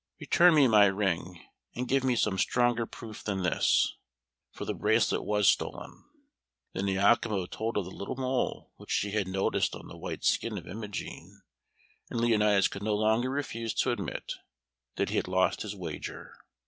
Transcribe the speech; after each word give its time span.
"Return 0.19 0.55
me 0.55 0.67
my 0.67 0.87
ring, 0.87 1.43
and 1.75 1.87
give 1.87 2.03
me 2.03 2.15
some 2.15 2.39
stronger 2.39 2.87
proof 2.87 3.23
than 3.23 3.43
this, 3.43 3.97
for 4.49 4.65
the 4.65 4.73
bracelet 4.73 5.23
was 5.23 5.47
stolen." 5.47 6.05
Then 6.73 6.87
Iachimo 6.89 7.45
told 7.45 7.77
of 7.77 7.85
the 7.85 7.91
little 7.91 8.15
mole 8.15 8.71
which 8.77 8.91
he 8.95 9.11
had 9.11 9.27
noticed 9.27 9.75
on 9.75 9.87
the 9.87 9.95
white 9.99 10.23
skin 10.23 10.57
of 10.57 10.67
Imogen, 10.67 11.43
and 12.09 12.19
Leonatus 12.19 12.67
could 12.67 12.81
no 12.81 12.95
longer 12.95 13.29
refuse 13.29 13.75
to 13.75 13.91
admit 13.91 14.33
that 14.95 15.09
he 15.09 15.17
had 15.17 15.27
lost 15.27 15.61
his 15.61 15.75
wager. 15.75 16.33